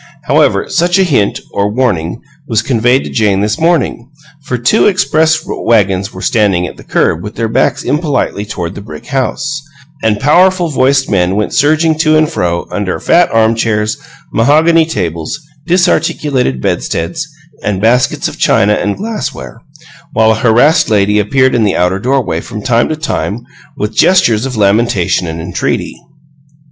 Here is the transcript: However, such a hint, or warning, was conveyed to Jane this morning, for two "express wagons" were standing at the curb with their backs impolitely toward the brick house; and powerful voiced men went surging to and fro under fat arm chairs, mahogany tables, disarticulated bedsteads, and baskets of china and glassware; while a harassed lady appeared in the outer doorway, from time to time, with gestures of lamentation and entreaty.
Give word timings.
However, 0.23 0.67
such 0.67 0.97
a 0.97 1.03
hint, 1.03 1.39
or 1.53 1.69
warning, 1.71 2.21
was 2.47 2.63
conveyed 2.63 3.03
to 3.03 3.11
Jane 3.11 3.41
this 3.41 3.59
morning, 3.59 4.09
for 4.45 4.57
two 4.57 4.87
"express 4.87 5.39
wagons" 5.45 6.11
were 6.11 6.23
standing 6.23 6.65
at 6.65 6.75
the 6.75 6.83
curb 6.83 7.21
with 7.21 7.35
their 7.35 7.47
backs 7.47 7.83
impolitely 7.83 8.43
toward 8.43 8.73
the 8.73 8.81
brick 8.81 9.05
house; 9.05 9.47
and 10.01 10.19
powerful 10.19 10.69
voiced 10.69 11.07
men 11.07 11.35
went 11.35 11.53
surging 11.53 11.95
to 11.99 12.17
and 12.17 12.31
fro 12.31 12.67
under 12.71 12.99
fat 12.99 13.29
arm 13.31 13.53
chairs, 13.53 13.99
mahogany 14.33 14.87
tables, 14.87 15.39
disarticulated 15.69 16.63
bedsteads, 16.63 17.27
and 17.63 17.79
baskets 17.79 18.27
of 18.27 18.39
china 18.39 18.73
and 18.73 18.97
glassware; 18.97 19.61
while 20.13 20.31
a 20.31 20.33
harassed 20.39 20.89
lady 20.89 21.19
appeared 21.19 21.53
in 21.53 21.63
the 21.63 21.75
outer 21.75 21.99
doorway, 21.99 22.41
from 22.41 22.63
time 22.63 22.89
to 22.89 22.95
time, 22.95 23.43
with 23.77 23.95
gestures 23.95 24.47
of 24.47 24.57
lamentation 24.57 25.27
and 25.27 25.39
entreaty. 25.39 25.95